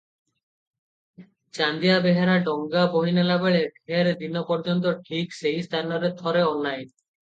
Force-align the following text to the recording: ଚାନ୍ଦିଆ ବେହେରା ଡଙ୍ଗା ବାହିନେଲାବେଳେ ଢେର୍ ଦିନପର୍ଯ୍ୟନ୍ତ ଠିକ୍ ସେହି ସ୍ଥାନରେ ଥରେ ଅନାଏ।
ଚାନ୍ଦିଆ 1.57 1.99
ବେହେରା 2.07 2.39
ଡଙ୍ଗା 2.49 2.87
ବାହିନେଲାବେଳେ 2.97 3.63
ଢେର୍ 3.79 4.13
ଦିନପର୍ଯ୍ୟନ୍ତ 4.25 4.99
ଠିକ୍ 5.07 5.41
ସେହି 5.45 5.65
ସ୍ଥାନରେ 5.71 6.15
ଥରେ 6.25 6.47
ଅନାଏ। 6.53 6.81